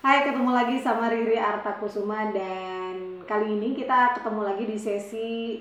Hai, 0.00 0.24
ketemu 0.24 0.48
lagi 0.56 0.80
sama 0.80 1.12
Riri 1.12 1.36
Arta 1.36 1.76
Kusuma 1.76 2.32
dan 2.32 3.20
kali 3.28 3.52
ini 3.52 3.76
kita 3.76 4.16
ketemu 4.16 4.48
lagi 4.48 4.64
di 4.64 4.80
sesi 4.80 5.60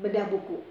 bedah 0.00 0.24
buku. 0.32 0.64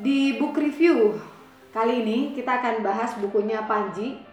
Di 0.00 0.40
book 0.40 0.56
review 0.56 1.20
kali 1.76 2.00
ini 2.00 2.32
kita 2.32 2.64
akan 2.64 2.80
bahas 2.80 3.12
bukunya 3.20 3.60
Panji 3.68 4.24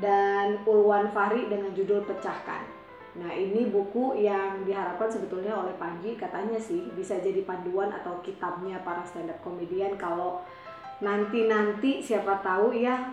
dan 0.00 0.64
Ulwan 0.64 1.12
Fahri 1.12 1.52
dengan 1.52 1.76
judul 1.76 2.08
Pecahkan. 2.08 2.79
Nah 3.18 3.32
ini 3.34 3.66
buku 3.66 4.22
yang 4.22 4.62
diharapkan 4.62 5.10
sebetulnya 5.10 5.50
oleh 5.50 5.74
Panji 5.74 6.14
katanya 6.14 6.60
sih 6.62 6.94
bisa 6.94 7.18
jadi 7.18 7.42
panduan 7.42 7.90
atau 7.90 8.22
kitabnya 8.22 8.78
para 8.86 9.02
stand 9.02 9.34
up 9.34 9.42
comedian 9.42 9.98
kalau 9.98 10.46
nanti-nanti 11.02 11.98
siapa 11.98 12.38
tahu 12.44 12.76
ya 12.76 13.10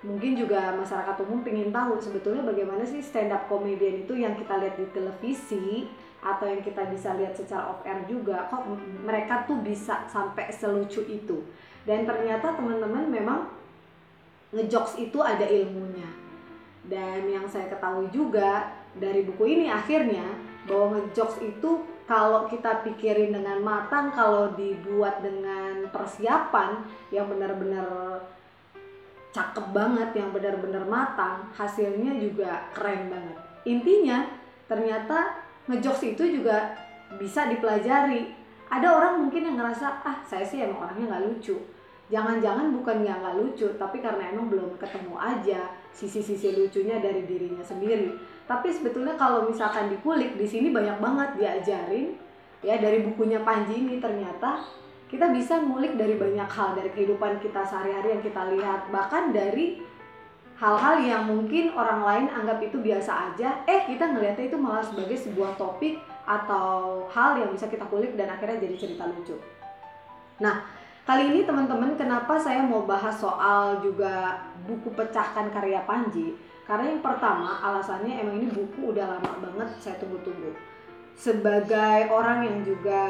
mungkin 0.00 0.36
juga 0.36 0.72
masyarakat 0.76 1.16
umum 1.24 1.44
pengen 1.44 1.72
tahu 1.72 1.96
sebetulnya 2.00 2.44
bagaimana 2.44 2.84
sih 2.84 3.04
stand 3.04 3.32
up 3.32 3.44
comedian 3.48 4.04
itu 4.08 4.16
yang 4.16 4.32
kita 4.36 4.56
lihat 4.60 4.76
di 4.80 4.86
televisi 4.96 5.88
atau 6.24 6.48
yang 6.48 6.64
kita 6.64 6.88
bisa 6.88 7.12
lihat 7.20 7.36
secara 7.36 7.68
off 7.68 7.84
air 7.84 8.00
juga 8.08 8.48
kok 8.48 8.64
mereka 9.04 9.44
tuh 9.44 9.60
bisa 9.60 10.08
sampai 10.08 10.48
selucu 10.48 11.04
itu. 11.04 11.44
Dan 11.84 12.08
ternyata 12.08 12.56
teman-teman 12.56 13.12
memang 13.12 13.52
ngejokes 14.56 14.96
itu 14.96 15.20
ada 15.20 15.44
ilmunya. 15.44 16.08
Dan 16.88 17.28
yang 17.28 17.44
saya 17.44 17.68
ketahui 17.68 18.08
juga 18.08 18.72
dari 18.98 19.26
buku 19.26 19.44
ini 19.46 19.66
akhirnya 19.66 20.24
bahwa 20.64 20.96
ngejokes 20.96 21.42
itu 21.44 21.82
kalau 22.04 22.44
kita 22.48 22.84
pikirin 22.84 23.32
dengan 23.32 23.64
matang 23.64 24.12
kalau 24.12 24.52
dibuat 24.52 25.24
dengan 25.24 25.88
persiapan 25.88 26.84
yang 27.08 27.28
benar-benar 27.28 28.20
cakep 29.34 29.66
banget 29.74 30.14
yang 30.14 30.30
benar-benar 30.30 30.84
matang 30.86 31.48
hasilnya 31.56 32.14
juga 32.20 32.70
keren 32.76 33.10
banget. 33.10 33.38
Intinya 33.66 34.18
ternyata 34.68 35.42
ngejokes 35.66 36.14
itu 36.14 36.40
juga 36.40 36.76
bisa 37.16 37.48
dipelajari. 37.50 38.30
Ada 38.70 38.88
orang 38.94 39.26
mungkin 39.26 39.48
yang 39.48 39.56
ngerasa 39.60 40.04
ah 40.04 40.18
saya 40.24 40.44
sih 40.44 40.62
emang 40.62 40.86
orangnya 40.86 41.16
nggak 41.16 41.24
lucu. 41.28 41.56
Jangan-jangan 42.12 42.68
bukan 42.78 43.00
nggak 43.00 43.36
lucu 43.40 43.68
tapi 43.80 43.98
karena 44.04 44.28
emang 44.30 44.52
belum 44.52 44.76
ketemu 44.76 45.16
aja 45.16 45.83
sisi-sisi 45.94 46.50
lucunya 46.58 46.98
dari 46.98 47.22
dirinya 47.22 47.62
sendiri. 47.62 48.10
Tapi 48.44 48.68
sebetulnya 48.74 49.14
kalau 49.14 49.46
misalkan 49.46 49.88
dikulik 49.88 50.34
di 50.34 50.44
sini 50.44 50.74
banyak 50.74 50.98
banget 50.98 51.28
diajarin 51.38 52.18
ya 52.60 52.76
dari 52.82 53.06
bukunya 53.06 53.40
Panji 53.40 53.78
ini 53.78 54.02
ternyata 54.02 54.66
kita 55.08 55.30
bisa 55.30 55.62
ngulik 55.62 55.94
dari 55.94 56.18
banyak 56.18 56.50
hal 56.50 56.74
dari 56.74 56.90
kehidupan 56.90 57.38
kita 57.38 57.62
sehari-hari 57.62 58.18
yang 58.18 58.22
kita 58.24 58.42
lihat 58.50 58.90
bahkan 58.90 59.30
dari 59.30 59.78
hal-hal 60.58 60.96
yang 61.02 61.22
mungkin 61.28 61.70
orang 61.76 62.02
lain 62.02 62.26
anggap 62.32 62.58
itu 62.64 62.80
biasa 62.82 63.30
aja 63.30 63.62
eh 63.68 63.86
kita 63.86 64.10
ngelihatnya 64.10 64.50
itu 64.50 64.58
malah 64.58 64.82
sebagai 64.82 65.14
sebuah 65.20 65.54
topik 65.60 66.02
atau 66.24 67.04
hal 67.12 67.36
yang 67.36 67.52
bisa 67.52 67.68
kita 67.68 67.84
kulik 67.86 68.16
dan 68.16 68.32
akhirnya 68.32 68.64
jadi 68.64 68.74
cerita 68.80 69.04
lucu. 69.06 69.36
Nah 70.40 70.64
kali 71.04 71.36
ini 71.36 71.40
teman-teman 71.44 71.92
kenapa 72.00 72.40
saya 72.40 72.64
mau 72.64 72.88
bahas 72.88 73.20
soal 73.20 73.84
juga 73.84 74.40
buku 74.64 74.88
pecahkan 74.96 75.52
karya 75.52 75.84
Panji 75.84 76.32
karena 76.64 76.96
yang 76.96 77.04
pertama 77.04 77.60
alasannya 77.60 78.24
emang 78.24 78.40
ini 78.40 78.48
buku 78.48 78.96
udah 78.96 79.04
lama 79.04 79.32
banget 79.44 79.68
saya 79.84 80.00
tunggu-tunggu. 80.00 80.56
Sebagai 81.12 82.08
orang 82.08 82.48
yang 82.48 82.58
juga 82.64 83.04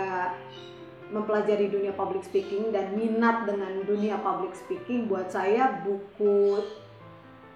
mempelajari 1.14 1.70
dunia 1.70 1.95
public 1.95 2.27
speaking 2.27 2.75
dan 2.75 2.98
minat 2.98 3.47
dengan 3.47 3.86
dunia 3.86 4.19
public 4.19 4.58
speaking 4.58 5.06
buat 5.06 5.31
saya 5.31 5.86
buku 5.86 6.67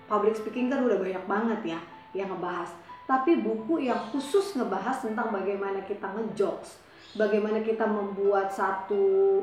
public 0.07 0.39
speaking 0.39 0.71
kan 0.71 0.87
udah 0.87 1.03
banyak 1.03 1.25
banget 1.27 1.61
ya 1.75 1.81
yang 2.15 2.31
ngebahas. 2.31 2.71
Tapi 3.11 3.43
buku 3.43 3.91
yang 3.91 3.99
khusus 4.15 4.55
ngebahas 4.55 5.03
tentang 5.03 5.35
bagaimana 5.35 5.83
kita 5.83 6.15
ngejokes, 6.15 6.79
bagaimana 7.19 7.59
kita 7.67 7.91
membuat 7.91 8.55
satu 8.55 9.43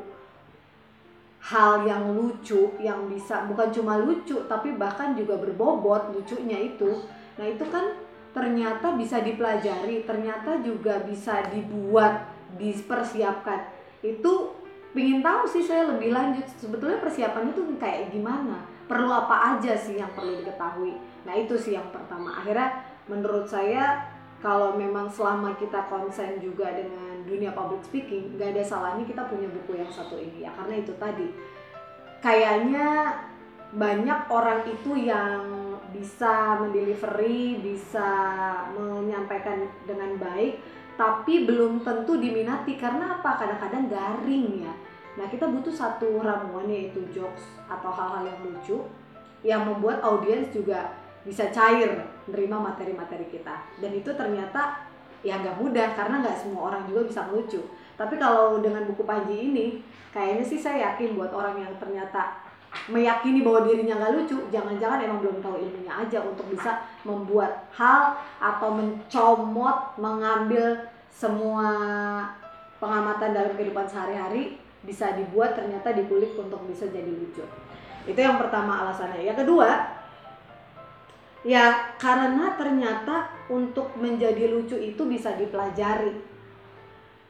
hal 1.46 1.86
yang 1.86 2.10
lucu 2.10 2.74
yang 2.82 3.06
bisa 3.06 3.46
bukan 3.46 3.70
cuma 3.70 3.94
lucu 4.02 4.42
tapi 4.50 4.74
bahkan 4.74 5.14
juga 5.14 5.38
berbobot 5.38 6.10
lucunya 6.10 6.58
itu. 6.74 7.06
Nah 7.38 7.46
itu 7.46 7.62
kan 7.70 7.94
ternyata 8.34 8.98
bisa 8.98 9.22
dipelajari 9.22 10.02
ternyata 10.02 10.58
juga 10.66 10.98
bisa 11.06 11.46
dibuat 11.54 12.26
dipersiapkan. 12.58 13.62
Itu 14.02 14.58
pingin 14.90 15.22
tahu 15.22 15.46
sih 15.46 15.62
saya 15.62 15.86
lebih 15.86 16.10
lanjut 16.10 16.50
sebetulnya 16.58 16.98
persiapannya 16.98 17.54
tuh 17.54 17.64
kayak 17.78 18.10
gimana? 18.10 18.66
Perlu 18.90 19.10
apa 19.14 19.54
aja 19.54 19.78
sih 19.78 20.02
yang 20.02 20.10
perlu 20.18 20.42
diketahui? 20.42 20.98
Nah 21.22 21.34
itu 21.38 21.54
sih 21.54 21.78
yang 21.78 21.86
pertama. 21.94 22.42
Akhirnya 22.42 22.82
menurut 23.06 23.46
saya 23.46 24.15
kalau 24.44 24.76
memang 24.76 25.08
selama 25.08 25.56
kita 25.56 25.88
konsen 25.88 26.36
juga 26.38 26.68
dengan 26.68 27.24
dunia 27.24 27.50
public 27.56 27.82
speaking 27.88 28.36
gak 28.36 28.54
ada 28.54 28.62
salahnya 28.62 29.04
kita 29.08 29.26
punya 29.26 29.48
buku 29.50 29.80
yang 29.80 29.90
satu 29.90 30.20
ini. 30.20 30.44
Ya 30.46 30.50
karena 30.54 30.80
itu 30.80 30.92
tadi. 31.00 31.28
Kayaknya 32.20 33.16
banyak 33.76 34.20
orang 34.30 34.60
itu 34.70 34.92
yang 34.96 35.42
bisa 35.90 36.60
mendelivery 36.60 37.60
bisa 37.60 38.08
menyampaikan 38.76 39.66
dengan 39.88 40.16
baik 40.20 40.60
tapi 40.96 41.44
belum 41.44 41.84
tentu 41.84 42.16
diminati. 42.16 42.76
Karena 42.76 43.20
apa? 43.20 43.36
Kadang-kadang 43.40 43.88
garing 43.88 44.64
ya. 44.64 44.74
Nah 45.16 45.26
kita 45.32 45.48
butuh 45.48 45.72
satu 45.72 46.20
ramuan 46.20 46.68
yaitu 46.68 47.00
jokes 47.12 47.48
atau 47.68 47.88
hal-hal 47.88 48.28
yang 48.28 48.40
lucu 48.44 48.78
yang 49.44 49.62
membuat 49.64 50.04
audiens 50.04 50.48
juga 50.52 50.92
bisa 51.26 51.50
cair 51.50 52.06
menerima 52.30 52.56
materi-materi 52.56 53.26
kita. 53.26 53.66
Dan 53.82 53.90
itu 53.98 54.14
ternyata 54.14 54.86
ya 55.26 55.42
nggak 55.42 55.58
mudah 55.58 55.98
karena 55.98 56.22
nggak 56.22 56.38
semua 56.38 56.70
orang 56.70 56.86
juga 56.86 57.02
bisa 57.10 57.26
ngelucu 57.26 57.58
tapi 57.98 58.14
kalau 58.20 58.60
dengan 58.62 58.86
buku 58.86 59.02
Panji 59.02 59.50
ini 59.50 59.66
kayaknya 60.14 60.44
sih 60.46 60.60
saya 60.60 60.92
yakin 60.92 61.18
buat 61.18 61.34
orang 61.34 61.58
yang 61.58 61.72
ternyata 61.82 62.38
meyakini 62.92 63.40
bahwa 63.40 63.64
dirinya 63.64 63.96
nggak 63.98 64.14
lucu 64.14 64.36
jangan-jangan 64.52 65.02
emang 65.02 65.18
belum 65.24 65.40
tahu 65.40 65.56
ilmunya 65.58 65.92
aja 65.96 66.22
untuk 66.22 66.46
bisa 66.52 66.84
membuat 67.02 67.66
hal 67.72 68.20
atau 68.36 68.76
mencomot 68.76 69.96
mengambil 69.96 70.84
semua 71.08 71.68
pengamatan 72.76 73.32
dalam 73.32 73.56
kehidupan 73.56 73.88
sehari-hari 73.88 74.60
bisa 74.84 75.16
dibuat 75.16 75.56
ternyata 75.56 75.96
dikulik 75.96 76.36
untuk 76.36 76.60
bisa 76.68 76.84
jadi 76.92 77.08
lucu. 77.08 77.42
Itu 78.06 78.20
yang 78.20 78.36
pertama 78.38 78.86
alasannya. 78.86 79.24
Yang 79.24 79.42
kedua 79.42 79.95
ya 81.46 81.94
karena 81.94 82.58
ternyata 82.58 83.30
untuk 83.46 83.94
menjadi 83.94 84.50
lucu 84.50 84.74
itu 84.74 85.02
bisa 85.06 85.38
dipelajari. 85.38 86.34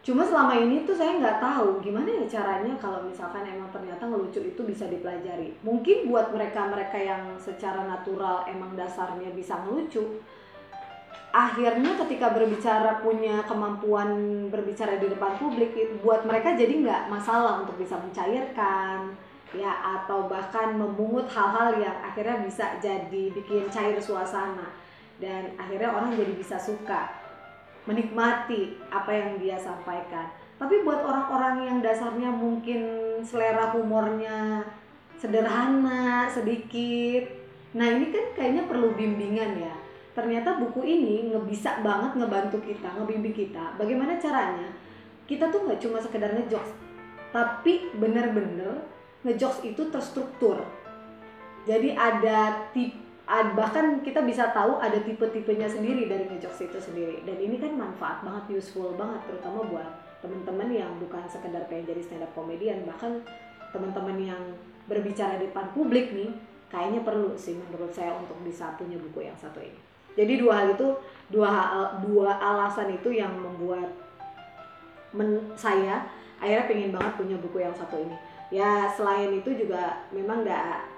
Cuma 0.01 0.23
selama 0.23 0.57
ini 0.57 0.87
tuh 0.89 0.97
saya 0.97 1.19
nggak 1.19 1.43
tahu 1.43 1.83
gimana 1.85 2.09
ya 2.09 2.25
caranya 2.31 2.73
kalau 2.81 3.05
misalkan 3.05 3.45
emang 3.45 3.69
ternyata 3.75 4.09
ngelucu 4.09 4.41
itu 4.41 4.63
bisa 4.65 4.89
dipelajari. 4.89 5.61
Mungkin 5.61 6.09
buat 6.09 6.33
mereka-mereka 6.33 6.97
yang 6.97 7.37
secara 7.37 7.85
natural 7.85 8.49
emang 8.49 8.73
dasarnya 8.73 9.29
bisa 9.37 9.61
ngelucu 9.67 10.23
akhirnya 11.37 12.01
ketika 12.01 12.33
berbicara 12.33 13.05
punya 13.05 13.45
kemampuan 13.45 14.09
berbicara 14.49 14.97
di 14.97 15.13
depan 15.13 15.37
publik 15.37 15.77
buat 16.01 16.25
mereka 16.25 16.57
jadi 16.57 16.73
nggak 16.81 17.03
masalah 17.13 17.61
untuk 17.61 17.77
bisa 17.77 18.01
mencairkan 18.01 19.13
ya 19.55 19.71
atau 20.01 20.27
bahkan 20.27 20.75
memungut 20.75 21.31
hal-hal 21.31 21.79
yang 21.79 21.97
akhirnya 22.03 22.43
bisa 22.43 22.79
jadi 22.83 23.31
bikin 23.31 23.71
cair 23.71 23.99
suasana. 24.01 24.75
Dan 25.17 25.55
akhirnya 25.57 25.93
orang 25.93 26.13
jadi 26.17 26.33
bisa 26.37 26.57
suka 26.61 27.09
menikmati 27.87 28.77
apa 28.91 29.11
yang 29.15 29.39
dia 29.39 29.57
sampaikan. 29.57 30.29
Tapi 30.57 30.83
buat 30.83 31.05
orang-orang 31.05 31.69
yang 31.69 31.79
dasarnya 31.85 32.33
mungkin 32.33 32.81
selera 33.23 33.71
humornya 33.77 34.65
sederhana 35.17 36.27
sedikit. 36.29 37.29
Nah 37.77 37.87
ini 37.93 38.13
kan 38.13 38.25
kayaknya 38.35 38.65
perlu 38.67 38.93
bimbingan 38.97 39.57
ya. 39.61 39.75
Ternyata 40.17 40.57
buku 40.57 40.81
ini 40.85 41.29
ngebisa 41.33 41.85
banget 41.85 42.17
ngebantu 42.17 42.59
kita 42.65 42.89
ngebimbing 42.97 43.37
kita. 43.37 43.77
Bagaimana 43.77 44.17
caranya? 44.17 44.73
Kita 45.29 45.53
tuh 45.53 45.69
nggak 45.69 45.81
cuma 45.81 46.01
sekedar 46.01 46.33
ngejokes 46.33 46.87
tapi 47.37 47.93
bener-bener 48.01 48.81
ngejokes 49.27 49.67
itu 49.67 49.83
terstruktur. 49.91 50.63
Jadi 51.67 51.99
ada 51.99 52.71
tip 52.71 52.95
bahkan 53.59 54.07
kita 54.07 54.23
bisa 54.23 54.55
tahu 54.55 54.79
ada 54.79 55.03
tipe-tipenya 55.03 55.67
sendiri 55.67 56.07
dari 56.07 56.31
ngejokes 56.31 56.63
itu 56.71 56.79
sendiri. 56.79 57.27
Dan 57.27 57.43
ini 57.43 57.59
kan 57.59 57.75
manfaat 57.75 58.23
banget 58.23 58.63
useful 58.63 58.95
banget 58.95 59.19
terutama 59.27 59.67
buat 59.67 59.91
teman-teman 60.23 60.71
yang 60.71 60.95
bukan 61.03 61.27
sekedar 61.27 61.67
pengen 61.67 61.91
jadi 61.91 62.03
stand 62.07 62.23
up 62.23 62.31
comedian. 62.39 62.87
Bahkan 62.87 63.27
teman-teman 63.75 64.17
yang 64.23 64.43
berbicara 64.87 65.43
di 65.43 65.51
depan 65.51 65.75
publik 65.75 66.15
nih 66.15 66.31
kayaknya 66.71 67.03
perlu 67.03 67.35
sih 67.35 67.59
menurut 67.59 67.91
saya 67.91 68.15
untuk 68.15 68.39
bisa 68.47 68.79
punya 68.79 68.95
buku 68.95 69.27
yang 69.27 69.35
satu 69.35 69.59
ini. 69.59 69.79
Jadi 70.15 70.39
dua 70.39 70.63
hal 70.63 70.79
itu 70.79 70.89
dua 71.29 71.51
dua 72.07 72.31
alasan 72.39 72.95
itu 72.95 73.11
yang 73.11 73.35
membuat 73.35 73.91
men, 75.11 75.51
saya 75.59 76.07
akhirnya 76.39 76.71
pengen 76.71 76.91
banget 76.95 77.13
punya 77.19 77.37
buku 77.43 77.59
yang 77.59 77.75
satu 77.75 77.99
ini 77.99 78.17
ya 78.51 78.87
selain 78.95 79.35
itu 79.35 79.51
juga 79.55 80.07
memang 80.15 80.47
nggak 80.47 80.97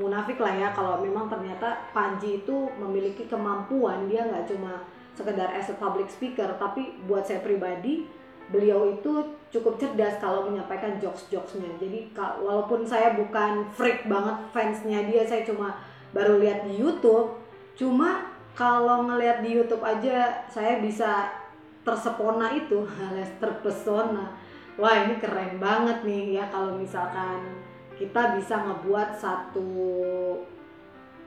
munafik 0.00 0.40
lah 0.40 0.54
ya 0.56 0.68
kalau 0.72 1.02
memang 1.04 1.28
ternyata 1.28 1.90
Panji 1.92 2.40
itu 2.40 2.70
memiliki 2.80 3.28
kemampuan 3.28 4.08
dia 4.08 4.24
nggak 4.24 4.48
cuma 4.48 4.86
sekedar 5.12 5.52
as 5.52 5.68
a 5.72 5.76
public 5.76 6.08
speaker 6.08 6.56
tapi 6.56 6.96
buat 7.04 7.24
saya 7.24 7.40
pribadi 7.40 8.08
beliau 8.46 8.94
itu 8.94 9.36
cukup 9.50 9.74
cerdas 9.74 10.22
kalau 10.22 10.46
menyampaikan 10.46 11.02
jokes-jokesnya. 11.02 11.82
Jadi 11.82 12.14
walaupun 12.14 12.86
saya 12.86 13.18
bukan 13.18 13.66
freak 13.74 14.06
banget 14.06 14.38
fansnya 14.54 15.02
dia 15.10 15.26
saya 15.26 15.42
cuma 15.42 15.74
baru 16.14 16.38
lihat 16.38 16.64
di 16.64 16.78
YouTube 16.78 17.42
cuma 17.76 18.32
kalau 18.56 19.04
ngelihat 19.04 19.44
di 19.44 19.52
YouTube 19.52 19.84
aja 19.84 20.48
saya 20.48 20.80
bisa 20.80 21.28
tersepona 21.84 22.56
itu 22.56 22.88
alias 23.10 23.34
terpesona 23.36 24.32
wah 24.76 25.08
ini 25.08 25.16
keren 25.20 25.56
banget 25.56 26.04
nih 26.04 26.40
ya 26.40 26.44
kalau 26.52 26.76
misalkan 26.76 27.64
kita 27.96 28.36
bisa 28.36 28.60
ngebuat 28.60 29.16
satu 29.16 29.72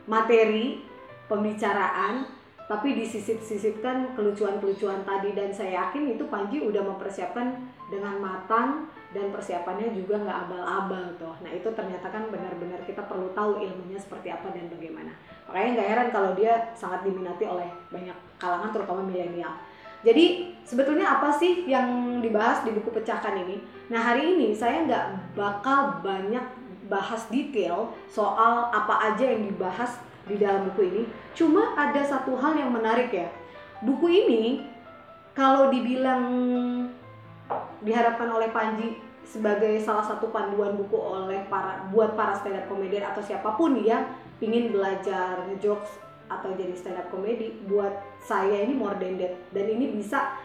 materi 0.06 0.86
pembicaraan 1.26 2.26
tapi 2.70 2.94
disisip-sisipkan 2.94 4.14
kelucuan-kelucuan 4.14 5.02
tadi 5.02 5.34
dan 5.34 5.50
saya 5.50 5.90
yakin 5.90 6.14
itu 6.14 6.30
Panji 6.30 6.62
udah 6.62 6.86
mempersiapkan 6.86 7.58
dengan 7.90 8.22
matang 8.22 8.86
dan 9.10 9.34
persiapannya 9.34 9.90
juga 9.98 10.22
nggak 10.22 10.40
abal-abal 10.46 11.18
tuh. 11.18 11.34
Nah 11.42 11.50
itu 11.50 11.66
ternyata 11.74 12.14
kan 12.14 12.30
benar-benar 12.30 12.78
kita 12.86 13.02
perlu 13.10 13.34
tahu 13.34 13.58
ilmunya 13.58 13.98
seperti 13.98 14.30
apa 14.30 14.54
dan 14.54 14.70
bagaimana. 14.70 15.10
Makanya 15.50 15.70
nggak 15.82 15.90
heran 15.90 16.10
kalau 16.14 16.32
dia 16.38 16.54
sangat 16.78 17.02
diminati 17.02 17.42
oleh 17.50 17.66
banyak 17.90 18.14
kalangan 18.38 18.70
terutama 18.70 19.02
milenial. 19.02 19.58
Jadi 20.00 20.56
sebetulnya 20.64 21.20
apa 21.20 21.28
sih 21.36 21.68
yang 21.68 22.20
dibahas 22.24 22.64
di 22.64 22.72
buku 22.72 22.88
pecahkan 22.96 23.36
ini? 23.36 23.60
Nah 23.92 24.00
hari 24.00 24.36
ini 24.38 24.56
saya 24.56 24.88
nggak 24.88 25.36
bakal 25.36 26.00
banyak 26.00 26.44
bahas 26.88 27.28
detail 27.30 27.92
soal 28.10 28.72
apa 28.72 29.14
aja 29.14 29.28
yang 29.28 29.46
dibahas 29.46 30.00
di 30.26 30.40
dalam 30.40 30.72
buku 30.72 30.88
ini. 30.88 31.04
Cuma 31.36 31.76
ada 31.76 32.00
satu 32.00 32.38
hal 32.40 32.56
yang 32.56 32.72
menarik 32.72 33.12
ya. 33.12 33.28
Buku 33.84 34.08
ini 34.08 34.64
kalau 35.36 35.68
dibilang 35.68 36.24
diharapkan 37.84 38.30
oleh 38.30 38.52
Panji 38.52 39.00
sebagai 39.24 39.78
salah 39.78 40.02
satu 40.02 40.34
panduan 40.34 40.74
buku 40.74 40.98
oleh 40.98 41.46
para 41.54 41.86
buat 41.94 42.18
para 42.18 42.34
stand 42.34 42.58
up 42.58 42.66
komedian 42.66 43.06
atau 43.14 43.22
siapa 43.22 43.54
pun 43.54 43.78
yang 43.78 44.10
ingin 44.42 44.74
belajar 44.74 45.46
jokes 45.62 46.02
atau 46.30 46.54
jadi 46.54 46.74
stand 46.78 47.02
up 47.02 47.10
komedi 47.10 47.58
buat 47.66 47.92
saya 48.22 48.64
ini 48.64 48.78
more 48.78 48.96
than 49.02 49.18
that 49.18 49.34
dan 49.50 49.66
ini 49.66 49.92
bisa 49.98 50.38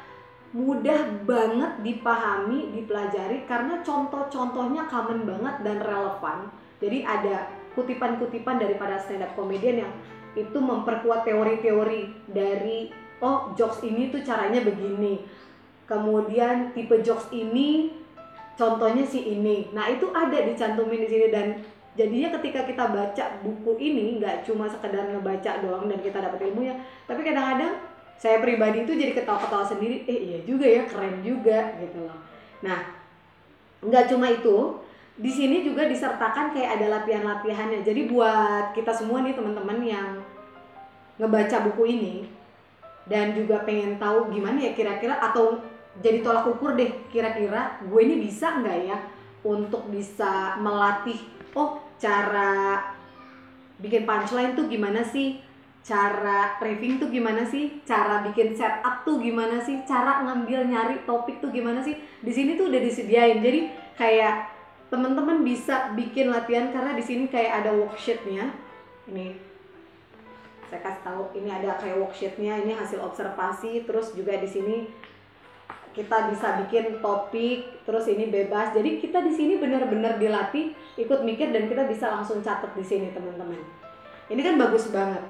mudah 0.55 1.27
banget 1.27 1.83
dipahami, 1.83 2.71
dipelajari 2.79 3.43
karena 3.45 3.83
contoh-contohnya 3.83 4.87
common 4.87 5.27
banget 5.27 5.55
dan 5.67 5.83
relevan. 5.83 6.47
Jadi 6.79 7.03
ada 7.03 7.51
kutipan-kutipan 7.75 8.63
daripada 8.63 9.03
stand 9.03 9.27
up 9.27 9.35
comedian 9.35 9.83
yang 9.83 9.93
itu 10.39 10.55
memperkuat 10.55 11.27
teori-teori 11.27 12.31
dari 12.31 12.91
oh 13.19 13.51
jokes 13.59 13.83
ini 13.83 14.15
tuh 14.15 14.23
caranya 14.23 14.63
begini. 14.63 15.27
Kemudian 15.91 16.71
tipe 16.71 17.03
jokes 17.03 17.27
ini 17.35 17.91
contohnya 18.55 19.03
si 19.03 19.27
ini. 19.27 19.75
Nah, 19.75 19.91
itu 19.91 20.07
ada 20.15 20.39
dicantumin 20.39 21.03
di 21.03 21.09
sini 21.11 21.27
dan 21.35 21.67
jadinya 21.95 22.35
ketika 22.39 22.67
kita 22.67 22.85
baca 22.91 23.25
buku 23.43 23.79
ini 23.79 24.19
nggak 24.19 24.43
cuma 24.47 24.67
sekedar 24.67 25.07
ngebaca 25.11 25.63
doang 25.63 25.87
dan 25.87 25.99
kita 26.03 26.19
dapat 26.19 26.51
ilmunya, 26.51 26.75
tapi 27.07 27.23
kadang-kadang 27.23 27.79
saya 28.19 28.39
pribadi 28.39 28.87
itu 28.87 28.93
jadi 28.95 29.13
ketawa-ketawa 29.15 29.67
sendiri 29.67 30.07
eh 30.07 30.19
iya 30.35 30.39
juga 30.47 30.67
ya 30.67 30.83
keren 30.87 31.23
juga 31.23 31.75
gitu 31.79 32.07
loh. 32.07 32.19
Nah 32.63 32.81
nggak 33.85 34.05
cuma 34.11 34.31
itu 34.31 34.81
di 35.15 35.31
sini 35.31 35.63
juga 35.63 35.87
disertakan 35.87 36.51
kayak 36.51 36.81
ada 36.81 36.87
latihan-latihannya. 36.99 37.87
Jadi 37.87 38.11
buat 38.11 38.75
kita 38.75 38.91
semua 38.91 39.23
nih 39.23 39.35
teman-teman 39.39 39.79
yang 39.83 40.09
ngebaca 41.19 41.71
buku 41.71 41.95
ini 41.95 42.15
dan 43.07 43.37
juga 43.37 43.63
pengen 43.63 44.01
tahu 44.01 44.33
gimana 44.33 44.59
ya 44.59 44.73
kira-kira 44.75 45.21
atau 45.21 45.61
jadi 46.03 46.27
tolak 46.27 46.51
ukur 46.51 46.75
deh 46.75 46.91
kira-kira 47.13 47.79
gue 47.87 48.01
ini 48.03 48.27
bisa 48.27 48.59
nggak 48.59 48.79
ya 48.83 48.99
untuk 49.47 49.87
bisa 49.93 50.59
melatih 50.59 51.21
oh 51.55 51.84
cara 52.01 52.81
bikin 53.79 54.07
punchline 54.09 54.55
tuh 54.55 54.67
gimana 54.71 55.03
sih? 55.03 55.41
Cara 55.85 56.57
raving 56.57 56.97
tuh 56.97 57.13
gimana 57.13 57.45
sih? 57.45 57.85
Cara 57.85 58.25
bikin 58.25 58.57
setup 58.57 59.05
tuh 59.05 59.21
gimana 59.21 59.61
sih? 59.61 59.85
Cara 59.85 60.25
ngambil 60.25 60.65
nyari 60.69 60.97
topik 61.05 61.45
tuh 61.45 61.53
gimana 61.53 61.85
sih? 61.85 61.99
Di 62.25 62.33
sini 62.33 62.57
tuh 62.57 62.73
udah 62.73 62.81
disediain. 62.81 63.45
Jadi 63.45 63.69
kayak 64.01 64.55
teman-teman 64.95 65.43
bisa 65.43 65.91
bikin 65.99 66.31
latihan 66.31 66.71
karena 66.71 66.95
di 66.95 67.03
sini 67.03 67.27
kayak 67.27 67.67
ada 67.67 67.75
worksheetnya 67.75 68.55
ini 69.11 69.35
saya 70.71 70.81
kasih 70.81 71.03
tahu 71.03 71.23
ini 71.35 71.51
ada 71.51 71.75
kayak 71.83 71.99
worksheetnya 71.99 72.63
ini 72.63 72.79
hasil 72.79 73.03
observasi 73.03 73.83
terus 73.83 74.15
juga 74.15 74.39
di 74.39 74.47
sini 74.47 74.87
kita 75.95 76.29
bisa 76.29 76.61
bikin 76.67 76.99
topik 76.99 77.87
terus 77.87 78.05
ini 78.11 78.29
bebas. 78.29 78.75
Jadi 78.75 78.99
kita 78.99 79.23
di 79.23 79.33
sini 79.33 79.57
benar-benar 79.57 80.19
dilatih 80.19 80.75
ikut 80.99 81.23
mikir 81.23 81.55
dan 81.55 81.71
kita 81.71 81.87
bisa 81.87 82.11
langsung 82.11 82.43
catat 82.43 82.75
di 82.75 82.83
sini 82.83 83.15
teman-teman. 83.15 83.63
Ini 84.29 84.41
kan 84.43 84.55
bagus 84.59 84.91
banget. 84.91 85.23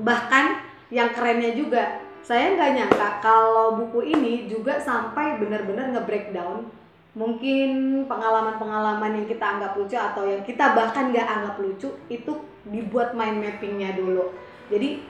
Bahkan 0.00 0.44
yang 0.90 1.12
kerennya 1.12 1.52
juga 1.54 2.00
saya 2.20 2.56
nggak 2.56 2.72
nyangka 2.76 3.08
kalau 3.20 3.76
buku 3.80 4.16
ini 4.16 4.48
juga 4.48 4.80
sampai 4.80 5.36
benar-benar 5.36 5.92
nge-breakdown. 5.92 6.68
Mungkin 7.10 8.02
pengalaman-pengalaman 8.06 9.22
yang 9.22 9.26
kita 9.26 9.42
anggap 9.42 9.74
lucu 9.74 9.98
atau 9.98 10.24
yang 10.24 10.40
kita 10.46 10.72
bahkan 10.72 11.10
nggak 11.10 11.26
anggap 11.26 11.56
lucu 11.58 11.90
itu 12.06 12.32
dibuat 12.64 13.12
mind 13.12 13.42
mappingnya 13.42 13.98
dulu. 13.98 14.30
Jadi 14.70 15.02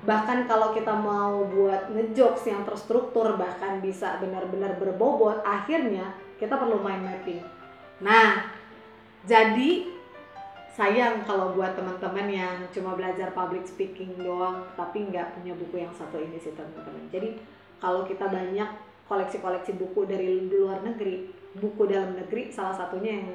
bahkan 0.00 0.48
kalau 0.48 0.72
kita 0.72 0.96
mau 0.96 1.44
buat 1.44 1.92
ngejokes 1.92 2.48
yang 2.48 2.64
terstruktur 2.64 3.36
bahkan 3.36 3.84
bisa 3.84 4.16
benar-benar 4.16 4.80
berbobot 4.80 5.44
akhirnya 5.44 6.16
kita 6.40 6.56
perlu 6.56 6.80
mind 6.80 7.04
mapping. 7.04 7.44
Nah 8.00 8.48
jadi 9.28 9.92
sayang 10.72 11.28
kalau 11.28 11.52
buat 11.52 11.76
teman-teman 11.76 12.26
yang 12.32 12.56
cuma 12.72 12.96
belajar 12.96 13.36
public 13.36 13.68
speaking 13.68 14.16
doang 14.16 14.64
tapi 14.72 15.04
nggak 15.04 15.36
punya 15.36 15.52
buku 15.52 15.84
yang 15.84 15.92
satu 15.92 16.16
ini 16.16 16.40
sih 16.40 16.56
teman-teman. 16.56 17.04
Jadi 17.12 17.36
kalau 17.76 18.08
kita 18.08 18.24
banyak 18.24 18.68
koleksi-koleksi 19.04 19.76
buku 19.76 20.08
dari 20.08 20.48
luar 20.48 20.80
negeri 20.80 21.28
buku 21.58 21.82
dalam 21.90 22.14
negeri 22.14 22.54
salah 22.54 22.72
satunya 22.72 23.20
yang 23.20 23.28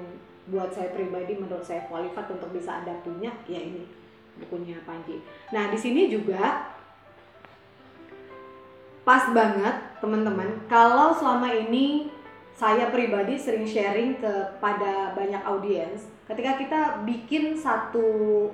buat 0.48 0.72
saya 0.72 0.94
pribadi 0.96 1.36
menurut 1.36 1.68
saya 1.68 1.84
kualifikat 1.92 2.32
untuk 2.32 2.50
bisa 2.56 2.80
anda 2.80 2.96
punya 3.04 3.34
ya 3.50 3.60
ini 3.60 4.05
bukunya 4.40 4.80
Panji. 4.84 5.22
Nah 5.52 5.72
di 5.72 5.78
sini 5.80 6.12
juga 6.12 6.72
pas 9.06 9.30
banget 9.32 10.02
teman-teman. 10.02 10.66
Kalau 10.68 11.14
selama 11.14 11.54
ini 11.54 12.10
saya 12.56 12.88
pribadi 12.88 13.36
sering 13.36 13.68
sharing 13.68 14.16
kepada 14.18 15.12
banyak 15.12 15.44
audiens 15.44 16.08
ketika 16.26 16.56
kita 16.56 16.82
bikin 17.04 17.54
satu 17.60 18.48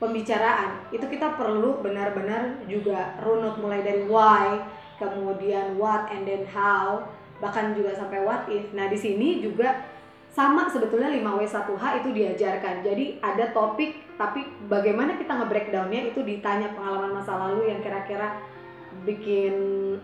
pembicaraan 0.00 0.88
itu 0.88 1.04
kita 1.04 1.36
perlu 1.36 1.84
benar-benar 1.84 2.64
juga 2.64 3.16
runut 3.20 3.60
mulai 3.60 3.84
dari 3.84 4.08
why 4.08 4.60
kemudian 4.96 5.76
what 5.76 6.08
and 6.08 6.24
then 6.24 6.48
how 6.48 7.04
bahkan 7.36 7.76
juga 7.76 7.92
sampai 7.92 8.24
what 8.24 8.48
if. 8.48 8.72
Nah 8.72 8.88
di 8.88 8.96
sini 8.96 9.44
juga 9.44 9.84
sama 10.36 10.68
sebetulnya 10.68 11.08
5W1H 11.16 12.04
itu 12.04 12.08
diajarkan 12.12 12.84
jadi 12.84 13.16
ada 13.24 13.56
topik 13.56 14.04
tapi 14.20 14.44
bagaimana 14.68 15.16
kita 15.16 15.32
nge-breakdownnya 15.32 16.12
itu 16.12 16.20
ditanya 16.20 16.76
pengalaman 16.76 17.16
masa 17.16 17.32
lalu 17.40 17.72
yang 17.72 17.80
kira-kira 17.80 18.36
bikin 19.08 19.56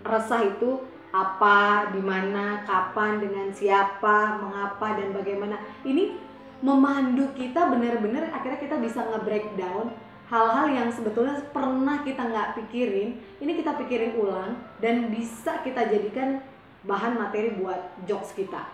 resah 0.04 0.44
itu 0.44 0.80
apa, 1.12 1.92
di 1.92 2.00
mana, 2.00 2.64
kapan, 2.64 3.20
dengan 3.20 3.52
siapa, 3.52 4.40
mengapa 4.40 4.96
dan 4.96 5.12
bagaimana. 5.12 5.60
Ini 5.84 6.16
memandu 6.64 7.28
kita 7.36 7.68
benar-benar 7.68 8.32
akhirnya 8.32 8.60
kita 8.64 8.76
bisa 8.80 9.04
nge-breakdown 9.04 9.92
hal-hal 10.32 10.66
yang 10.72 10.88
sebetulnya 10.88 11.44
pernah 11.52 12.00
kita 12.00 12.24
nggak 12.24 12.56
pikirin, 12.56 13.20
ini 13.44 13.52
kita 13.60 13.76
pikirin 13.76 14.16
ulang 14.16 14.56
dan 14.80 15.12
bisa 15.12 15.60
kita 15.60 15.84
jadikan 15.92 16.40
bahan 16.88 17.20
materi 17.20 17.52
buat 17.60 17.92
jokes 18.08 18.32
kita. 18.32 18.64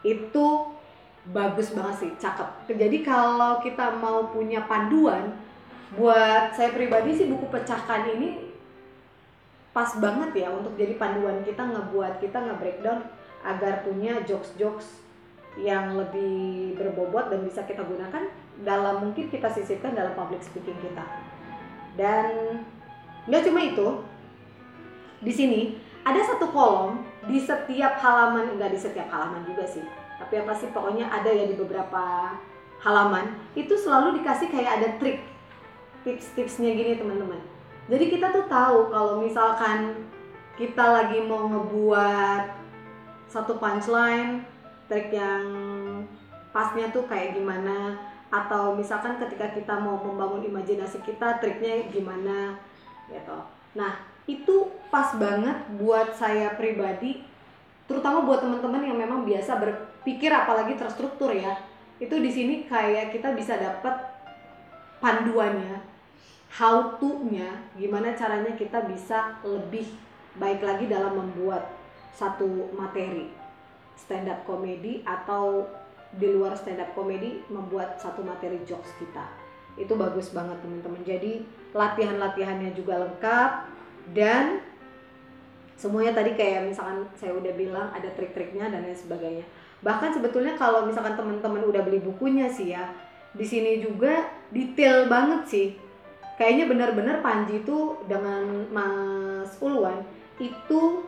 Itu 0.00 0.77
bagus 1.32 1.76
banget 1.76 1.96
sih, 2.00 2.10
cakep. 2.16 2.72
Jadi 2.72 2.98
kalau 3.04 3.60
kita 3.60 4.00
mau 4.00 4.32
punya 4.32 4.64
panduan, 4.64 5.36
buat 5.96 6.52
saya 6.52 6.72
pribadi 6.72 7.16
sih 7.16 7.26
buku 7.28 7.48
pecahkan 7.48 8.12
ini 8.16 8.52
pas 9.72 9.88
banget 9.96 10.44
ya 10.44 10.48
untuk 10.52 10.76
jadi 10.76 11.00
panduan 11.00 11.40
kita 11.44 11.64
ngebuat 11.64 12.20
kita 12.20 12.36
nge-breakdown 12.44 13.08
agar 13.46 13.86
punya 13.86 14.20
jokes-jokes 14.26 15.00
yang 15.56 15.96
lebih 15.96 16.76
berbobot 16.76 17.32
dan 17.32 17.40
bisa 17.46 17.64
kita 17.64 17.86
gunakan 17.86 18.28
dalam 18.66 19.08
mungkin 19.08 19.32
kita 19.32 19.48
sisipkan 19.48 19.96
dalam 19.96 20.12
public 20.12 20.44
speaking 20.44 20.76
kita. 20.82 21.04
Dan 21.96 22.60
nggak 23.30 23.42
cuma 23.48 23.60
itu, 23.64 23.86
di 25.24 25.32
sini 25.32 25.60
ada 26.04 26.20
satu 26.24 26.52
kolom 26.52 27.04
di 27.28 27.38
setiap 27.40 28.00
halaman 28.00 28.56
enggak 28.56 28.72
di 28.72 28.80
setiap 28.80 29.08
halaman 29.12 29.44
juga 29.44 29.66
sih 29.66 29.84
tapi 30.18 30.34
apa 30.42 30.52
sih 30.58 30.68
pokoknya 30.74 31.06
ada 31.08 31.30
ya 31.30 31.46
di 31.46 31.54
beberapa 31.54 32.34
halaman 32.82 33.38
itu 33.54 33.74
selalu 33.74 34.22
dikasih 34.22 34.50
kayak 34.50 34.82
ada 34.82 34.88
trik 34.98 35.22
tips-tipsnya 36.06 36.74
gini 36.74 36.98
teman-teman. 36.98 37.38
Jadi 37.88 38.04
kita 38.12 38.30
tuh 38.34 38.46
tahu 38.46 38.92
kalau 38.92 39.24
misalkan 39.24 40.06
kita 40.58 40.84
lagi 40.84 41.22
mau 41.24 41.48
ngebuat 41.48 42.42
satu 43.30 43.56
punchline 43.62 44.42
trik 44.90 45.14
yang 45.14 45.44
pasnya 46.50 46.90
tuh 46.90 47.04
kayak 47.06 47.36
gimana 47.36 47.98
atau 48.28 48.76
misalkan 48.76 49.16
ketika 49.16 49.52
kita 49.56 49.74
mau 49.80 50.00
membangun 50.00 50.44
imajinasi 50.48 51.00
kita 51.04 51.40
triknya 51.40 51.88
gimana 51.88 52.60
gitu. 53.08 53.38
Nah 53.76 54.04
itu 54.28 54.68
pas 54.92 55.16
banget 55.16 55.56
buat 55.80 56.12
saya 56.16 56.52
pribadi 56.56 57.24
terutama 57.88 58.22
buat 58.22 58.44
teman-teman 58.44 58.84
yang 58.84 58.98
memang 59.00 59.24
biasa 59.24 59.56
berpikir 59.56 60.28
apalagi 60.28 60.76
terstruktur 60.76 61.32
ya 61.32 61.56
itu 61.98 62.14
di 62.14 62.30
sini 62.30 62.54
kayak 62.68 63.10
kita 63.16 63.34
bisa 63.34 63.58
dapat 63.58 63.96
panduannya 65.02 65.82
how 66.52 66.96
to-nya 67.00 67.66
gimana 67.74 68.14
caranya 68.14 68.54
kita 68.54 68.86
bisa 68.86 69.40
lebih 69.42 69.88
baik 70.38 70.62
lagi 70.62 70.86
dalam 70.86 71.18
membuat 71.18 71.66
satu 72.14 72.72
materi. 72.74 73.30
Stand 73.98 74.30
up 74.30 74.46
comedy 74.46 75.02
atau 75.02 75.66
di 76.14 76.30
luar 76.30 76.58
stand 76.58 76.80
up 76.80 76.94
comedy 76.94 77.42
membuat 77.50 77.98
satu 78.02 78.22
materi 78.22 78.62
jokes 78.64 78.90
kita. 78.96 79.26
Itu 79.78 79.94
bagus 79.94 80.34
banget 80.34 80.58
teman-teman. 80.62 81.02
Jadi 81.06 81.46
latihan-latihannya 81.74 82.74
juga 82.74 83.06
lengkap 83.06 83.50
dan 84.14 84.62
semuanya 85.78 86.18
tadi 86.18 86.34
kayak 86.34 86.74
misalkan 86.74 87.06
saya 87.14 87.38
udah 87.38 87.54
bilang 87.54 87.88
ada 87.94 88.10
trik-triknya 88.18 88.66
dan 88.66 88.82
lain 88.82 88.98
sebagainya. 88.98 89.46
Bahkan 89.78 90.18
sebetulnya 90.18 90.58
kalau 90.58 90.82
misalkan 90.82 91.14
teman-teman 91.14 91.62
udah 91.62 91.86
beli 91.86 92.02
bukunya 92.02 92.50
sih 92.50 92.74
ya 92.74 92.90
di 93.30 93.46
sini 93.46 93.78
juga 93.78 94.26
detail 94.50 95.06
banget 95.06 95.42
sih. 95.46 95.68
Kayaknya 96.34 96.64
benar-benar 96.70 97.16
Panji 97.22 97.62
itu 97.62 97.98
dengan 98.10 98.66
Mas 98.74 99.54
Ulwan 99.62 100.02
itu 100.38 101.02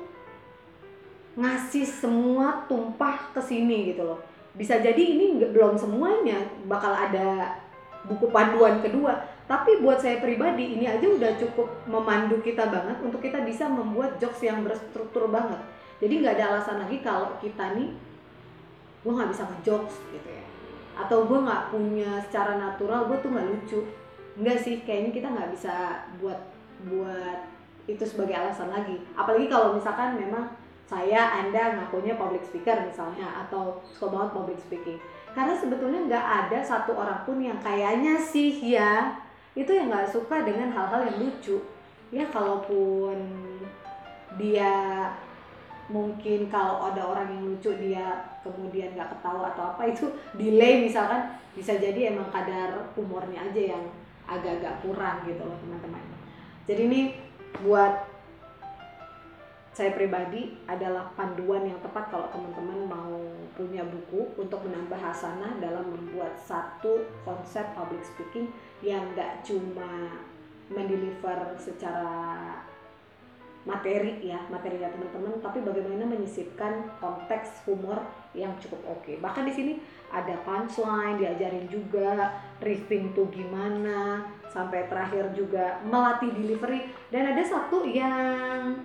ngasih 1.39 1.87
semua 1.87 2.67
tumpah 2.67 3.31
ke 3.35 3.43
sini 3.43 3.95
gitu 3.95 4.07
loh. 4.07 4.23
Bisa 4.55 4.79
jadi 4.79 4.99
ini 4.99 5.39
belum 5.50 5.79
semuanya 5.79 6.47
bakal 6.67 6.95
ada 6.95 7.59
buku 8.07 8.31
panduan 8.31 8.83
kedua 8.83 9.19
tapi 9.50 9.83
buat 9.83 9.99
saya 9.99 10.23
pribadi 10.23 10.78
ini 10.78 10.87
aja 10.87 11.02
udah 11.02 11.35
cukup 11.35 11.66
memandu 11.90 12.38
kita 12.38 12.71
banget 12.71 13.02
untuk 13.02 13.19
kita 13.19 13.42
bisa 13.42 13.66
membuat 13.66 14.14
jokes 14.23 14.47
yang 14.47 14.62
berstruktur 14.62 15.26
banget. 15.26 15.59
Jadi 15.99 16.23
nggak 16.23 16.38
ada 16.38 16.54
alasan 16.54 16.78
lagi 16.78 17.02
kalau 17.02 17.35
kita 17.42 17.75
nih 17.75 17.90
gue 19.02 19.11
nggak 19.11 19.35
bisa 19.35 19.42
ngejokes 19.50 20.07
gitu 20.14 20.28
ya. 20.30 20.47
Atau 20.95 21.26
gue 21.26 21.35
nggak 21.42 21.75
punya 21.75 22.23
secara 22.30 22.62
natural 22.62 23.11
gue 23.11 23.19
tuh 23.19 23.30
nggak 23.35 23.49
lucu. 23.50 23.80
Nggak 24.38 24.59
sih 24.62 24.87
kayaknya 24.87 25.11
kita 25.19 25.28
nggak 25.35 25.50
bisa 25.50 25.75
buat 26.23 26.38
buat 26.87 27.42
itu 27.90 28.07
sebagai 28.07 28.38
alasan 28.38 28.71
lagi. 28.71 29.02
Apalagi 29.19 29.50
kalau 29.50 29.75
misalkan 29.75 30.14
memang 30.14 30.47
saya 30.87 31.42
anda 31.42 31.75
ngakunya 31.75 32.14
public 32.14 32.47
speaker 32.47 32.87
misalnya 32.87 33.26
atau 33.42 33.83
suka 33.83 34.14
banget 34.14 34.30
public 34.30 34.59
speaking. 34.62 35.02
Karena 35.35 35.59
sebetulnya 35.59 36.07
nggak 36.07 36.26
ada 36.47 36.59
satu 36.62 36.95
orang 36.95 37.26
pun 37.26 37.42
yang 37.42 37.59
kayaknya 37.59 38.14
sih 38.14 38.54
ya 38.62 39.26
itu 39.54 39.71
yang 39.71 39.90
nggak 39.90 40.11
suka 40.11 40.47
dengan 40.47 40.71
hal-hal 40.71 41.07
yang 41.11 41.19
lucu. 41.26 41.59
Ya 42.11 42.26
kalaupun 42.30 43.19
dia 44.38 44.73
mungkin 45.90 46.47
kalau 46.47 46.87
ada 46.87 47.02
orang 47.02 47.35
yang 47.35 47.42
lucu 47.50 47.71
dia 47.78 48.38
kemudian 48.47 48.95
nggak 48.95 49.11
ketawa 49.19 49.50
atau 49.54 49.75
apa 49.75 49.90
itu 49.90 50.07
delay 50.38 50.87
misalkan 50.87 51.35
bisa 51.50 51.75
jadi 51.75 52.14
emang 52.14 52.30
kadar 52.30 52.95
humornya 52.95 53.42
aja 53.50 53.75
yang 53.75 53.85
agak-agak 54.30 54.78
kurang 54.87 55.26
gitu 55.26 55.42
loh 55.42 55.59
teman-teman. 55.59 56.02
Jadi 56.71 56.83
ini 56.87 57.00
buat 57.66 58.10
saya 59.71 59.95
pribadi 59.95 60.50
adalah 60.67 61.15
panduan 61.15 61.62
yang 61.62 61.79
tepat 61.79 62.11
kalau 62.11 62.27
teman-teman 62.35 62.91
mau 62.91 63.15
punya 63.55 63.87
buku 63.87 64.35
untuk 64.35 64.67
menambah 64.67 64.99
hasanah 64.99 65.62
dalam 65.62 65.87
membuat 65.87 66.35
satu 66.43 67.07
konsep 67.23 67.62
public 67.79 68.03
speaking 68.03 68.50
yang 68.83 69.07
nggak 69.15 69.47
cuma 69.47 70.19
mendeliver 70.71 71.55
secara 71.55 72.59
materi 73.69 74.25
ya 74.25 74.41
materinya 74.49 74.89
teman-teman 74.89 75.37
tapi 75.45 75.61
bagaimana 75.61 76.09
menyisipkan 76.09 76.89
konteks 76.97 77.61
humor 77.69 78.00
yang 78.33 78.57
cukup 78.57 78.81
oke 78.89 79.05
okay. 79.05 79.17
bahkan 79.21 79.45
di 79.45 79.53
sini 79.53 79.73
ada 80.09 80.33
punchline 80.49 81.21
diajarin 81.21 81.69
juga 81.69 82.41
riffing 82.65 83.12
tuh 83.12 83.29
gimana 83.29 84.25
sampai 84.49 84.89
terakhir 84.89 85.37
juga 85.37 85.77
melatih 85.85 86.33
delivery 86.33 86.89
dan 87.12 87.37
ada 87.37 87.45
satu 87.45 87.85
yang 87.85 88.81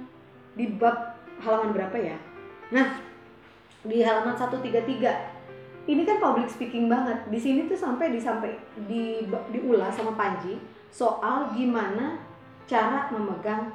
di 0.56 0.72
bab 0.80 1.20
halaman 1.44 1.76
berapa 1.76 1.98
ya 2.00 2.18
nah 2.72 3.00
di 3.86 4.02
halaman 4.02 4.34
133 4.34 5.36
ini 5.86 6.02
kan 6.02 6.18
public 6.18 6.50
speaking 6.50 6.90
banget. 6.90 7.22
Di 7.30 7.38
sini 7.38 7.70
tuh 7.70 7.78
sampai 7.78 8.10
disampai 8.10 8.58
di 8.90 9.22
diulas 9.54 9.94
sama 9.94 10.18
Panji 10.18 10.58
soal 10.90 11.54
gimana 11.54 12.18
cara 12.66 13.06
memegang 13.14 13.70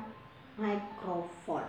mikrofon. 0.58 1.62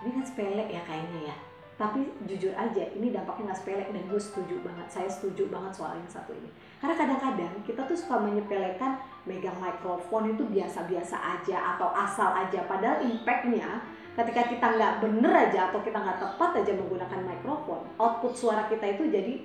Ini 0.00 0.10
kan 0.16 0.24
sepele 0.24 0.64
ya 0.72 0.80
kayaknya 0.88 1.32
ya. 1.32 1.36
Tapi 1.76 2.08
jujur 2.24 2.56
aja, 2.56 2.88
ini 2.96 3.12
dampaknya 3.12 3.52
nggak 3.52 3.60
sepele 3.60 3.84
dan 3.92 4.02
gue 4.08 4.16
setuju 4.16 4.64
banget. 4.64 4.88
Saya 4.88 5.08
setuju 5.12 5.52
banget 5.52 5.76
soal 5.76 5.92
yang 6.00 6.08
satu 6.08 6.32
ini. 6.32 6.48
Karena 6.80 6.96
kadang-kadang 6.96 7.52
kita 7.68 7.84
tuh 7.84 7.96
suka 8.00 8.16
menyepelekan 8.16 8.96
megang 9.26 9.58
mikrofon 9.58 10.32
itu 10.32 10.46
biasa-biasa 10.46 11.18
aja 11.18 11.76
atau 11.76 11.90
asal 11.92 12.30
aja. 12.32 12.62
Padahal 12.64 13.02
impactnya 13.02 13.82
ketika 14.16 14.42
kita 14.48 14.66
nggak 14.80 14.94
bener 15.04 15.32
aja 15.36 15.68
atau 15.68 15.84
kita 15.84 16.00
nggak 16.00 16.18
tepat 16.18 16.64
aja 16.64 16.72
menggunakan 16.72 17.20
mikrofon 17.20 17.84
output 18.00 18.32
suara 18.32 18.64
kita 18.72 18.96
itu 18.96 19.12
jadi 19.12 19.44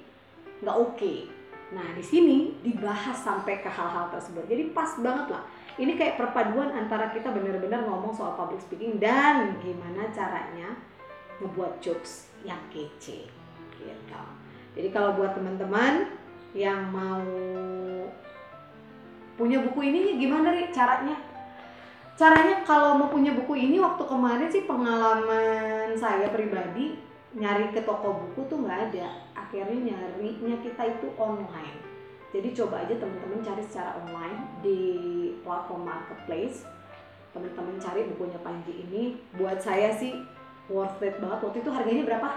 nggak 0.64 0.78
oke 0.80 0.96
okay. 0.96 1.28
nah 1.76 1.84
di 1.92 2.00
sini 2.00 2.56
dibahas 2.64 3.20
sampai 3.20 3.60
ke 3.60 3.68
hal-hal 3.68 4.08
tersebut 4.16 4.48
jadi 4.48 4.72
pas 4.72 4.96
banget 4.96 5.36
lah 5.36 5.44
ini 5.76 6.00
kayak 6.00 6.16
perpaduan 6.16 6.72
antara 6.72 7.12
kita 7.12 7.36
benar-benar 7.36 7.84
ngomong 7.84 8.16
soal 8.16 8.40
public 8.40 8.64
speaking 8.64 8.96
dan 8.96 9.60
gimana 9.60 10.08
caranya 10.16 10.72
ngebuat 11.44 11.84
jokes 11.84 12.32
yang 12.48 12.60
kece 12.72 13.28
gitu 13.76 14.24
jadi 14.72 14.88
kalau 14.96 15.20
buat 15.20 15.36
teman-teman 15.36 16.16
yang 16.56 16.92
mau 16.96 17.24
punya 19.42 19.58
buku 19.58 19.82
ini 19.90 20.22
gimana 20.22 20.54
nih 20.54 20.70
caranya? 20.70 21.18
Caranya 22.14 22.62
kalau 22.62 23.02
mau 23.02 23.10
punya 23.10 23.34
buku 23.34 23.58
ini 23.58 23.82
waktu 23.82 24.06
kemarin 24.06 24.46
sih 24.54 24.70
pengalaman 24.70 25.98
saya 25.98 26.30
pribadi 26.30 27.02
nyari 27.34 27.74
ke 27.74 27.82
toko 27.82 28.22
buku 28.22 28.46
tuh 28.46 28.62
nggak 28.62 28.94
ada. 28.94 29.10
Akhirnya 29.34 29.74
nyarinya 29.74 30.62
kita 30.62 30.94
itu 30.94 31.10
online. 31.18 31.82
Jadi 32.30 32.54
coba 32.54 32.86
aja 32.86 32.94
teman-teman 33.02 33.42
cari 33.42 33.64
secara 33.66 33.98
online 34.06 34.62
di 34.62 34.80
platform 35.42 35.90
marketplace. 35.90 36.62
Teman-teman 37.34 37.82
cari 37.82 38.06
bukunya 38.14 38.38
Panji 38.46 38.78
ini. 38.78 39.18
Buat 39.42 39.58
saya 39.58 39.90
sih 39.98 40.22
worth 40.70 41.02
it 41.02 41.18
banget. 41.18 41.42
Waktu 41.42 41.66
itu 41.66 41.72
harganya 41.74 42.04
berapa? 42.06 42.30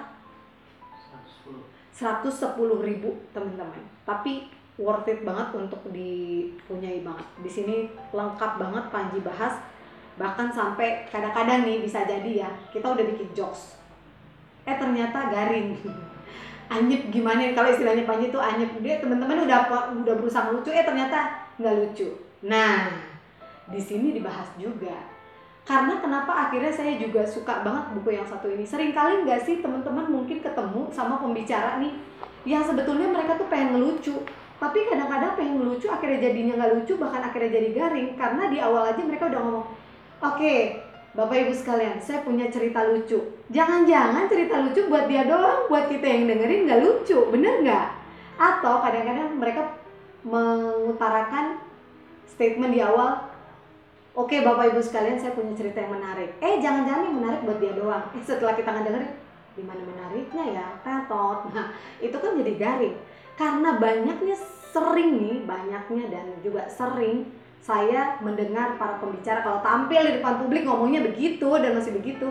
110 1.92 2.56
ribu 2.80 3.20
teman-teman. 3.36 3.84
Tapi 4.08 4.48
worth 4.74 5.06
it 5.06 5.22
banget 5.22 5.54
untuk 5.54 5.78
dipunyai 5.94 7.06
banget. 7.06 7.26
Di 7.42 7.50
sini 7.50 7.76
lengkap 8.10 8.58
banget 8.58 8.84
Panji 8.90 9.18
bahas. 9.22 9.54
Bahkan 10.14 10.50
sampai 10.54 11.06
kadang-kadang 11.10 11.66
nih 11.66 11.82
bisa 11.82 12.06
jadi 12.06 12.46
ya 12.46 12.50
kita 12.70 12.86
udah 12.94 13.04
bikin 13.14 13.30
jokes. 13.34 13.78
Eh 14.66 14.74
ternyata 14.74 15.30
garing. 15.30 15.78
Anyep 16.74 17.12
gimana 17.12 17.54
kalau 17.54 17.70
istilahnya 17.70 18.08
Panji 18.08 18.32
itu 18.32 18.40
anyep. 18.40 18.70
Dia 18.80 18.98
teman-teman 18.98 19.44
udah 19.44 19.68
udah 20.00 20.14
berusaha 20.16 20.48
lucu 20.48 20.72
eh 20.72 20.82
ternyata 20.82 21.44
nggak 21.60 21.74
lucu. 21.76 22.08
Nah 22.42 22.88
di 23.68 23.78
sini 23.78 24.16
dibahas 24.16 24.48
juga. 24.58 25.12
Karena 25.64 25.96
kenapa 25.96 26.48
akhirnya 26.48 26.68
saya 26.68 27.00
juga 27.00 27.24
suka 27.24 27.64
banget 27.64 27.96
buku 27.96 28.16
yang 28.16 28.26
satu 28.28 28.52
ini? 28.52 28.68
Sering 28.68 28.92
kali 28.92 29.24
nggak 29.24 29.44
sih 29.44 29.64
teman-teman 29.64 30.08
mungkin 30.12 30.44
ketemu 30.44 30.92
sama 30.92 31.16
pembicara 31.16 31.80
nih 31.80 31.96
yang 32.44 32.60
sebetulnya 32.60 33.08
mereka 33.08 33.40
tuh 33.40 33.48
pengen 33.48 33.76
ngelucu 33.76 34.20
tapi 34.62 34.86
kadang-kadang 34.86 35.34
pengen 35.34 35.54
ngelucu 35.60 35.86
akhirnya 35.90 36.30
jadinya 36.30 36.52
nggak 36.56 36.72
lucu 36.78 36.92
bahkan 36.96 37.22
akhirnya 37.26 37.50
jadi 37.58 37.68
garing 37.74 38.08
karena 38.14 38.42
di 38.48 38.58
awal 38.62 38.82
aja 38.86 39.02
mereka 39.02 39.26
udah 39.28 39.40
ngomong 39.42 39.66
Oke, 40.24 40.80
Bapak 41.12 41.36
Ibu 41.36 41.52
sekalian, 41.52 42.00
saya 42.00 42.24
punya 42.24 42.48
cerita 42.48 42.80
lucu. 42.88 43.20
Jangan-jangan 43.52 44.24
cerita 44.24 44.56
lucu 44.64 44.88
buat 44.88 45.04
dia 45.04 45.28
doang, 45.28 45.68
buat 45.68 45.92
kita 45.92 46.00
yang 46.00 46.32
dengerin 46.32 46.64
nggak 46.64 46.80
lucu, 46.80 47.18
bener 47.28 47.60
nggak? 47.60 47.86
Atau 48.40 48.80
kadang-kadang 48.80 49.36
mereka 49.36 49.76
mengutarakan 50.24 51.60
statement 52.24 52.72
di 52.72 52.80
awal, 52.80 53.20
Oke 54.14 54.46
Bapak 54.46 54.70
Ibu 54.70 54.80
sekalian 54.80 55.18
saya 55.18 55.34
punya 55.36 55.52
cerita 55.58 55.82
yang 55.82 55.98
menarik. 55.98 56.38
Eh 56.38 56.62
jangan-jangan 56.62 57.02
yang 57.02 57.16
menarik 57.18 57.40
buat 57.44 57.58
dia 57.58 57.74
doang. 57.74 58.04
Eh, 58.14 58.22
setelah 58.22 58.54
kita 58.54 58.70
ngedengerin, 58.70 59.10
di 59.58 59.62
mana 59.66 59.82
menariknya 59.82 60.44
ya? 60.54 60.66
Tetot. 60.86 61.38
Nah 61.54 61.74
itu 61.98 62.14
kan 62.14 62.38
jadi 62.38 62.52
garing. 62.54 62.96
Karena 63.34 63.76
banyaknya 63.78 64.36
sering 64.70 65.18
nih, 65.18 65.36
banyaknya 65.46 66.04
dan 66.10 66.26
juga 66.42 66.66
sering 66.70 67.30
saya 67.64 68.20
mendengar 68.20 68.76
para 68.76 69.00
pembicara 69.00 69.40
kalau 69.40 69.64
tampil 69.64 70.04
di 70.04 70.20
depan 70.20 70.36
publik 70.36 70.68
ngomongnya 70.68 71.00
begitu 71.00 71.48
dan 71.48 71.72
masih 71.72 71.96
begitu 71.96 72.28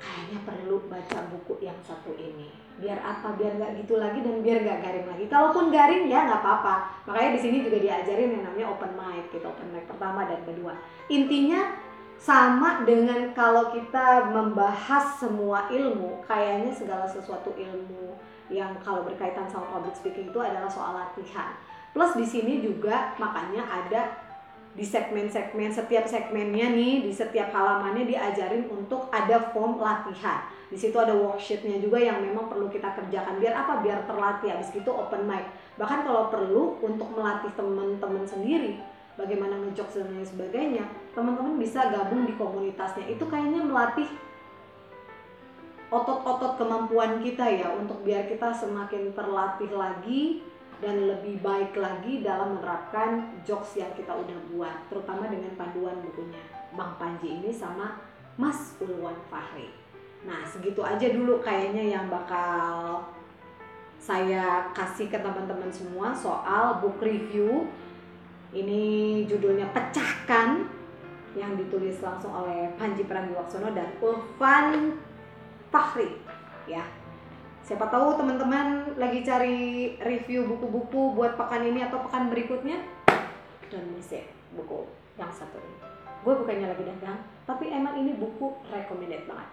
kayaknya 0.00 0.38
perlu 0.44 0.80
baca 0.88 1.18
buku 1.28 1.60
yang 1.64 1.76
satu 1.84 2.12
ini. 2.16 2.48
Biar 2.80 2.96
apa? 3.04 3.36
Biar 3.36 3.60
nggak 3.60 3.84
gitu 3.84 4.00
lagi 4.00 4.24
dan 4.24 4.40
biar 4.40 4.64
nggak 4.64 4.80
garing 4.80 5.06
lagi. 5.12 5.24
Kalaupun 5.28 5.68
garing 5.68 6.08
ya 6.08 6.24
nggak 6.24 6.40
apa-apa. 6.40 7.04
Makanya 7.04 7.30
di 7.36 7.40
sini 7.40 7.56
juga 7.60 7.78
diajarin 7.80 8.32
yang 8.32 8.44
namanya 8.48 8.66
open 8.72 8.92
mic 8.96 9.28
gitu 9.28 9.44
open 9.44 9.68
mic 9.72 9.84
pertama 9.84 10.24
dan 10.24 10.40
kedua. 10.48 10.72
Intinya 11.12 11.76
sama 12.20 12.84
dengan 12.84 13.32
kalau 13.32 13.72
kita 13.72 14.28
membahas 14.28 15.16
semua 15.16 15.68
ilmu 15.72 16.20
kayaknya 16.28 16.72
segala 16.72 17.08
sesuatu 17.08 17.52
ilmu 17.56 18.16
yang 18.50 18.74
kalau 18.82 19.06
berkaitan 19.06 19.46
sama 19.46 19.70
public 19.70 19.94
speaking 19.94 20.28
itu 20.28 20.40
adalah 20.42 20.68
soal 20.68 20.98
latihan. 20.98 21.54
Plus 21.94 22.12
di 22.18 22.26
sini 22.26 22.62
juga 22.62 23.14
makanya 23.18 23.62
ada 23.66 24.02
di 24.70 24.86
segmen-segmen 24.86 25.74
setiap 25.74 26.06
segmennya 26.06 26.70
nih 26.70 27.02
di 27.02 27.10
setiap 27.10 27.50
halamannya 27.50 28.06
diajarin 28.06 28.70
untuk 28.70 29.10
ada 29.10 29.50
form 29.50 29.82
latihan. 29.82 30.46
Di 30.70 30.78
situ 30.78 30.94
ada 30.94 31.10
worksheetnya 31.10 31.82
juga 31.82 31.98
yang 31.98 32.22
memang 32.22 32.46
perlu 32.46 32.70
kita 32.70 32.94
kerjakan 32.94 33.42
biar 33.42 33.54
apa? 33.58 33.82
Biar 33.82 34.06
terlatih 34.06 34.54
habis 34.54 34.70
itu 34.70 34.86
open 34.86 35.26
mic. 35.26 35.42
Bahkan 35.74 36.06
kalau 36.06 36.30
perlu 36.30 36.78
untuk 36.78 37.10
melatih 37.10 37.50
teman-teman 37.58 38.22
sendiri 38.22 38.78
bagaimana 39.18 39.58
ngejok 39.66 39.88
dan 39.90 40.06
lain 40.14 40.22
sebagainya 40.22 40.84
teman-teman 41.12 41.58
bisa 41.58 41.90
gabung 41.90 42.22
di 42.22 42.34
komunitasnya. 42.38 43.10
Itu 43.10 43.26
kayaknya 43.26 43.66
melatih 43.66 44.06
otot-otot 45.90 46.54
kemampuan 46.54 47.18
kita 47.18 47.42
ya 47.50 47.74
untuk 47.74 48.06
biar 48.06 48.30
kita 48.30 48.54
semakin 48.54 49.10
terlatih 49.10 49.74
lagi 49.74 50.46
dan 50.78 50.96
lebih 51.10 51.42
baik 51.44 51.76
lagi 51.76 52.24
dalam 52.24 52.56
menerapkan 52.56 53.36
jokes 53.44 53.76
yang 53.76 53.90
kita 53.98 54.14
udah 54.14 54.38
buat 54.54 54.76
terutama 54.88 55.28
dengan 55.28 55.52
panduan 55.58 55.98
bukunya. 56.00 56.40
Bang 56.72 56.94
Panji 56.96 57.42
ini 57.42 57.50
sama 57.50 57.98
Mas 58.38 58.78
Ulwan 58.78 59.18
Fahri. 59.28 59.68
Nah 60.24 60.46
segitu 60.46 60.80
aja 60.80 61.10
dulu 61.10 61.42
kayaknya 61.42 61.98
yang 61.98 62.06
bakal 62.06 63.02
saya 64.00 64.72
kasih 64.72 65.12
ke 65.12 65.18
teman-teman 65.20 65.68
semua 65.68 66.14
soal 66.14 66.80
book 66.80 67.02
review. 67.02 67.68
Ini 68.50 68.82
judulnya 69.30 69.70
Pecahkan 69.70 70.66
yang 71.38 71.54
ditulis 71.54 72.02
langsung 72.02 72.34
oleh 72.34 72.72
Panji 72.74 73.06
Pragiwaksono 73.06 73.70
dan 73.70 73.94
Ulvan 74.02 74.98
Fahri 75.70 76.18
ya 76.66 76.82
Siapa 77.70 77.86
tahu 77.86 78.18
teman-teman 78.18 78.98
lagi 78.98 79.22
cari 79.22 79.94
review 80.02 80.42
buku-buku 80.42 81.14
buat 81.14 81.38
pekan 81.38 81.62
ini 81.62 81.86
atau 81.86 82.02
pekan 82.02 82.26
berikutnya. 82.26 82.82
Don't 83.70 83.94
miss 83.94 84.10
it, 84.10 84.26
buku 84.58 84.90
yang 85.14 85.30
satu 85.30 85.54
ini. 85.54 85.78
Gue 86.26 86.34
bukannya 86.34 86.66
lagi 86.66 86.82
dagang, 86.82 87.22
tapi 87.46 87.70
emang 87.70 87.94
ini 88.02 88.18
buku 88.18 88.58
recommended 88.74 89.22
banget. 89.30 89.48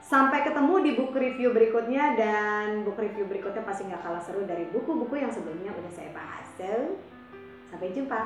Sampai 0.00 0.40
ketemu 0.40 0.74
di 0.80 0.90
buku 0.96 1.12
review 1.12 1.52
berikutnya 1.52 2.16
dan 2.16 2.80
buku 2.80 3.12
review 3.12 3.28
berikutnya 3.28 3.60
pasti 3.60 3.84
nggak 3.92 4.08
kalah 4.08 4.24
seru 4.24 4.48
dari 4.48 4.64
buku-buku 4.72 5.20
yang 5.20 5.28
sebelumnya 5.28 5.76
udah 5.76 5.92
saya 5.92 6.08
bahas. 6.16 6.48
So, 6.56 6.96
sampai 7.68 7.92
jumpa. 7.92 8.20